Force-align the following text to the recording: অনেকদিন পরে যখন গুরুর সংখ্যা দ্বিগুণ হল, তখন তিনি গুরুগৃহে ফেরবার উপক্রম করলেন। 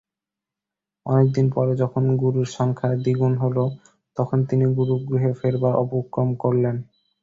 অনেকদিন 1.05 1.45
পরে 1.55 1.73
যখন 1.81 2.03
গুরুর 2.21 2.47
সংখ্যা 2.57 2.89
দ্বিগুণ 2.97 3.33
হল, 3.43 3.57
তখন 4.17 4.37
তিনি 4.49 4.65
গুরুগৃহে 4.77 5.31
ফেরবার 5.39 5.73
উপক্রম 5.83 6.29
করলেন। 6.43 6.75